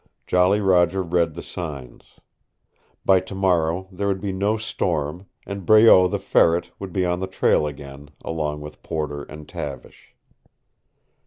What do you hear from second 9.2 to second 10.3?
and Tavish.